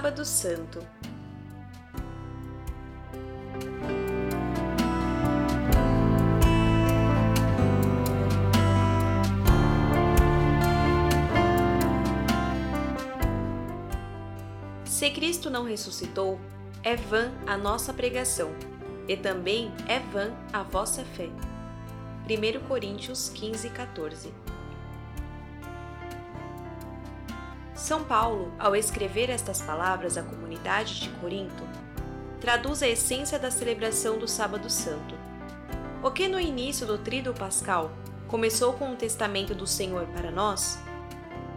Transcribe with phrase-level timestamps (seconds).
[0.00, 0.78] Sábado Santo.
[14.86, 16.40] Se Cristo não ressuscitou,
[16.82, 18.52] é vã a nossa pregação,
[19.06, 21.28] e também é vã a vossa fé.
[22.24, 24.49] 1 Coríntios 15, 14
[27.80, 31.64] São Paulo, ao escrever estas palavras à comunidade de Corinto,
[32.38, 35.14] traduz a essência da celebração do Sábado Santo.
[36.02, 37.90] O que no início do Tríduo Pascal
[38.28, 40.78] começou com o testamento do Senhor para nós,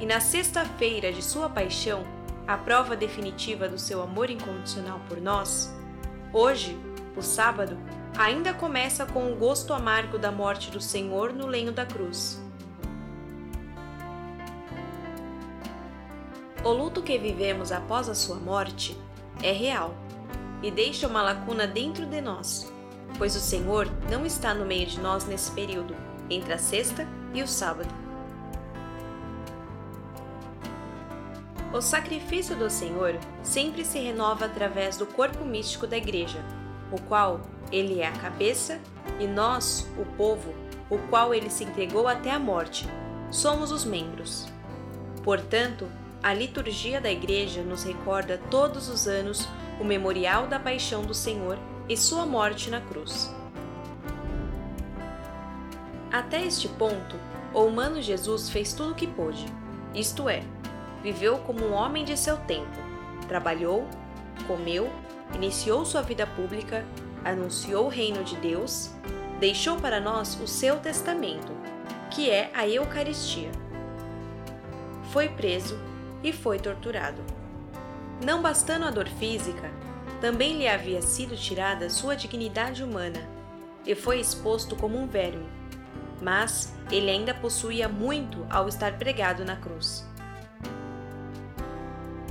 [0.00, 2.02] e na sexta-feira de sua paixão,
[2.48, 5.70] a prova definitiva do seu amor incondicional por nós,
[6.32, 6.78] hoje,
[7.14, 7.76] o sábado,
[8.16, 12.45] ainda começa com o gosto amargo da morte do Senhor no lenho da cruz
[16.66, 18.98] O luto que vivemos após a sua morte
[19.40, 19.94] é real
[20.60, 22.72] e deixa uma lacuna dentro de nós,
[23.16, 25.94] pois o Senhor não está no meio de nós nesse período,
[26.28, 27.88] entre a sexta e o sábado.
[31.72, 36.44] O sacrifício do Senhor sempre se renova através do corpo místico da Igreja,
[36.90, 38.80] o qual ele é a cabeça,
[39.20, 40.52] e nós, o povo,
[40.90, 42.88] o qual ele se entregou até a morte,
[43.30, 44.48] somos os membros.
[45.22, 45.86] Portanto,
[46.26, 49.48] a liturgia da Igreja nos recorda todos os anos
[49.80, 51.56] o memorial da paixão do Senhor
[51.88, 53.32] e sua morte na cruz.
[56.10, 57.14] Até este ponto,
[57.54, 59.46] o humano Jesus fez tudo o que pôde,
[59.94, 60.42] isto é,
[61.00, 62.76] viveu como um homem de seu tempo,
[63.28, 63.86] trabalhou,
[64.48, 64.90] comeu,
[65.32, 66.84] iniciou sua vida pública,
[67.24, 68.90] anunciou o reino de Deus,
[69.38, 71.52] deixou para nós o seu testamento,
[72.10, 73.52] que é a Eucaristia.
[75.12, 75.78] Foi preso,
[76.22, 77.22] e foi torturado.
[78.24, 79.70] Não bastando a dor física,
[80.20, 83.28] também lhe havia sido tirada sua dignidade humana
[83.84, 85.46] e foi exposto como um verme.
[86.20, 90.06] Mas ele ainda possuía muito ao estar pregado na cruz.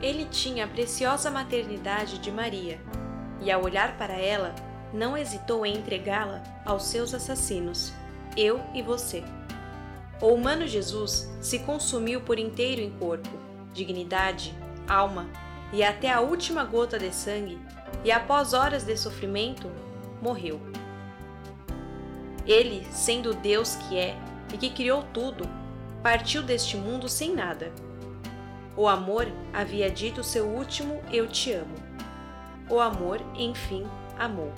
[0.00, 2.80] Ele tinha a preciosa maternidade de Maria
[3.40, 4.54] e, ao olhar para ela,
[4.92, 7.92] não hesitou em entregá-la aos seus assassinos,
[8.36, 9.22] eu e você.
[10.20, 13.28] O humano Jesus se consumiu por inteiro em corpo
[13.76, 14.52] dignidade,
[14.88, 15.28] alma
[15.72, 17.58] e até a última gota de sangue,
[18.04, 19.70] e após horas de sofrimento,
[20.22, 20.60] morreu.
[22.46, 24.16] Ele, sendo Deus que é
[24.54, 25.48] e que criou tudo,
[26.02, 27.72] partiu deste mundo sem nada.
[28.76, 31.74] O amor havia dito seu último Eu te amo.
[32.70, 33.84] O amor, enfim,
[34.18, 34.52] amou.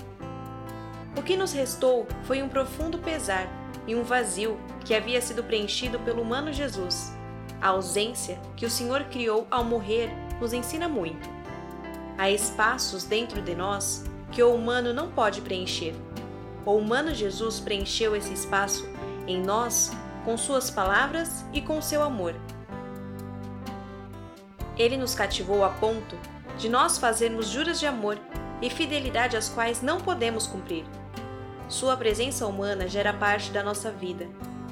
[1.17, 3.49] O que nos restou foi um profundo pesar
[3.87, 7.18] e um vazio que havia sido preenchido pelo humano Jesus
[7.61, 10.11] a ausência que o Senhor criou ao morrer
[10.41, 11.29] nos ensina muito.
[12.17, 15.95] Há espaços dentro de nós que o humano não pode preencher.
[16.65, 18.89] O humano Jesus preencheu esse espaço
[19.27, 19.91] em nós
[20.25, 22.35] com suas palavras e com seu amor.
[24.77, 26.17] Ele nos cativou a ponto
[26.57, 28.19] de nós fazermos juras de amor
[28.61, 30.85] e fidelidade às quais não podemos cumprir.
[31.69, 34.29] Sua presença humana gera parte da nossa vida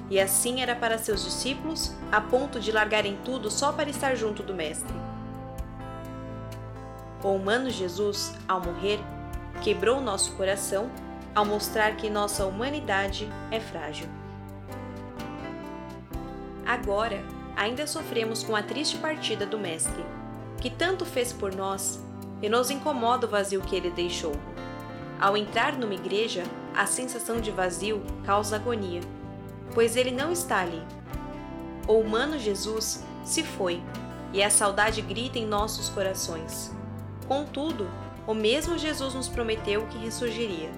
[0.09, 4.43] e assim era para seus discípulos, a ponto de largarem tudo só para estar junto
[4.43, 4.95] do Mestre.
[7.23, 9.01] O humano Jesus, ao morrer,
[9.63, 10.91] quebrou nosso coração
[11.35, 14.09] ao mostrar que nossa humanidade é frágil.
[16.65, 17.23] Agora,
[17.57, 20.05] ainda sofremos com a triste partida do Mestre,
[20.61, 22.01] que tanto fez por nós
[22.41, 24.33] e nos incomoda o vazio que ele deixou.
[25.21, 26.45] Ao entrar numa igreja,
[26.75, 29.01] a sensação de vazio causa agonia
[29.75, 30.83] pois ele não está ali.
[31.87, 33.83] O humano Jesus se foi
[34.33, 36.73] e a saudade grita em nossos corações.
[37.29, 37.89] Contudo,
[38.27, 40.71] o mesmo Jesus nos prometeu que ressurgiria.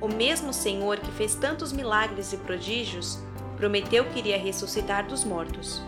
[0.00, 3.18] O mesmo Senhor que fez tantos milagres e prodígios
[3.56, 5.82] prometeu que iria ressuscitar dos mortos.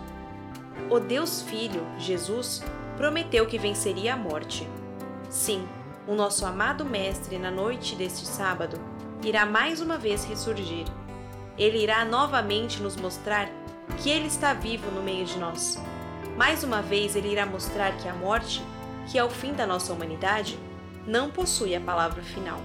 [0.91, 2.63] O Deus Filho, Jesus,
[2.97, 4.69] prometeu que venceria a morte.
[5.29, 5.67] Sim,
[6.07, 8.79] o nosso amado Mestre, na noite deste sábado,
[9.23, 10.87] irá mais uma vez ressurgir
[11.57, 13.49] ele irá novamente nos mostrar
[13.99, 15.79] que Ele está vivo no meio de nós.
[16.37, 18.63] Mais uma vez, Ele irá mostrar que a morte,
[19.11, 20.59] que é o fim da nossa humanidade,
[21.07, 22.59] não possui a palavra final.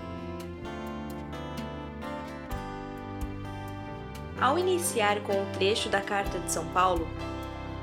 [4.42, 7.08] Ao iniciar com o trecho da carta de São Paulo,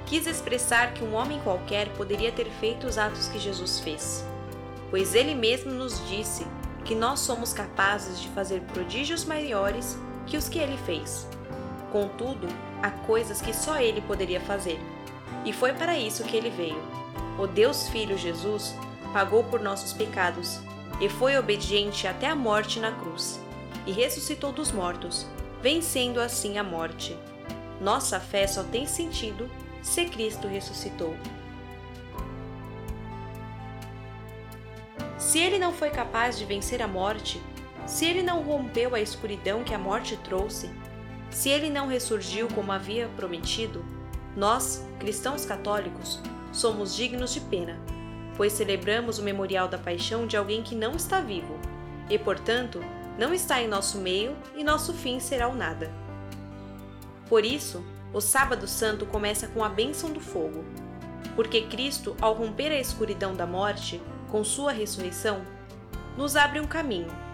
[0.07, 4.25] quis expressar que um homem qualquer poderia ter feito os atos que Jesus fez,
[4.91, 6.47] pois ele mesmo nos disse
[6.85, 11.27] que nós somos capazes de fazer prodígios maiores que os que ele fez.
[11.93, 12.49] Contudo,
[12.83, 14.81] há coisas que só ele poderia fazer.
[15.45, 16.83] E foi para isso que ele veio.
[17.39, 18.75] O Deus Filho Jesus
[19.13, 20.61] pagou por nossos pecados
[21.01, 23.41] e foi obediente até a morte na cruz,
[23.87, 25.27] e ressuscitou dos mortos,
[25.63, 27.17] vencendo assim a morte.
[27.81, 29.51] Nossa fé só tem sentido
[29.83, 31.15] se Cristo ressuscitou.
[35.19, 37.43] Se ele não foi capaz de vencer a morte,
[37.87, 40.71] se ele não rompeu a escuridão que a morte trouxe,
[41.31, 43.85] se ele não ressurgiu como havia prometido,
[44.37, 46.21] nós, cristãos católicos,
[46.53, 47.79] somos dignos de pena,
[48.37, 51.59] pois celebramos o memorial da paixão de alguém que não está vivo
[52.11, 52.81] e, portanto,
[53.19, 55.91] não está em nosso meio e nosso fim será o nada.
[57.29, 60.65] Por isso, o Sábado Santo começa com a bênção do fogo,
[61.35, 64.01] porque Cristo, ao romper a escuridão da morte,
[64.31, 65.43] com sua ressurreição,
[66.17, 67.26] nos abre um caminho.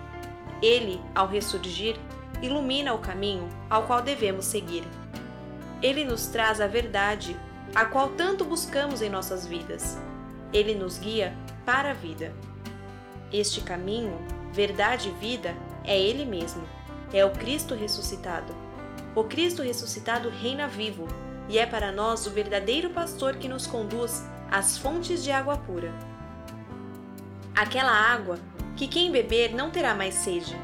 [0.62, 1.96] Ele, ao ressurgir,
[2.40, 4.84] ilumina o caminho ao qual devemos seguir.
[5.82, 7.36] Ele nos traz a verdade,
[7.74, 9.98] a qual tanto buscamos em nossas vidas.
[10.52, 11.34] Ele nos guia
[11.66, 12.32] para a vida.
[13.32, 14.16] Este caminho,
[14.52, 16.62] verdade e vida, é Ele mesmo.
[17.12, 18.54] É o Cristo ressuscitado.
[19.14, 21.08] O Cristo ressuscitado reina vivo
[21.48, 25.92] e é para nós o verdadeiro pastor que nos conduz às fontes de água pura.
[27.54, 28.38] Aquela água
[28.76, 30.56] que quem beber não terá mais sede.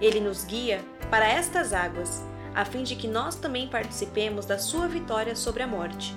[0.00, 2.22] Ele nos guia para estas águas,
[2.54, 6.14] a fim de que nós também participemos da sua vitória sobre a morte.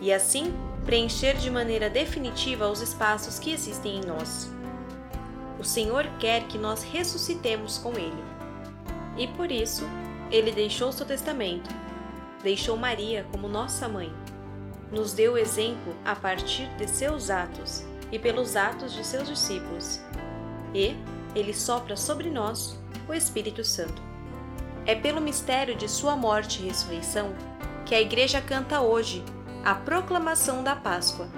[0.00, 4.50] E assim preencher de maneira definitiva os espaços que existem em nós.
[5.58, 8.24] O Senhor quer que nós ressuscitemos com Ele.
[9.16, 9.84] E por isso,
[10.30, 11.68] Ele deixou seu testamento,
[12.42, 14.12] deixou Maria como nossa mãe,
[14.92, 17.82] nos deu exemplo a partir de seus atos
[18.12, 20.00] e pelos atos de seus discípulos.
[20.76, 20.94] E
[21.34, 22.78] Ele sopra sobre nós
[23.08, 24.02] o Espírito Santo.
[24.84, 27.34] É pelo mistério de Sua morte e ressurreição
[27.86, 29.24] que a Igreja canta hoje
[29.64, 31.28] a proclamação da Páscoa,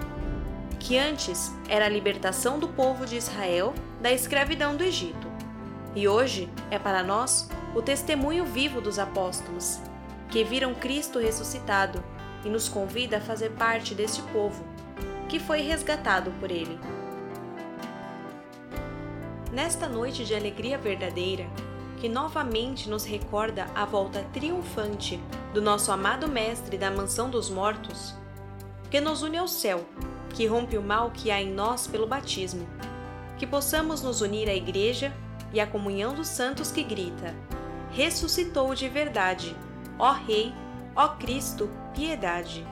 [0.77, 5.27] que antes era a libertação do povo de Israel da escravidão do Egito,
[5.95, 9.79] e hoje é para nós o testemunho vivo dos apóstolos,
[10.29, 12.03] que viram Cristo ressuscitado
[12.43, 14.63] e nos convida a fazer parte deste povo,
[15.27, 16.79] que foi resgatado por ele.
[19.51, 21.47] Nesta noite de alegria verdadeira,
[21.97, 25.19] que novamente nos recorda a volta triunfante
[25.53, 28.13] do nosso amado Mestre da mansão dos mortos,
[28.91, 29.83] que nos une ao céu,
[30.35, 32.67] que rompe o mal que há em nós pelo batismo,
[33.39, 35.11] que possamos nos unir à Igreja
[35.51, 37.35] e à comunhão dos santos que grita:
[37.89, 39.57] Ressuscitou de verdade,
[39.97, 40.53] ó Rei,
[40.95, 42.63] ó Cristo, piedade.